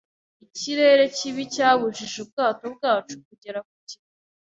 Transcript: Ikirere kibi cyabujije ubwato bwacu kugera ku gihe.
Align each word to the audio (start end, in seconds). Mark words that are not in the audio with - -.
Ikirere 0.45 1.03
kibi 1.15 1.43
cyabujije 1.53 2.17
ubwato 2.25 2.65
bwacu 2.75 3.13
kugera 3.27 3.59
ku 3.67 3.73
gihe. 3.87 4.03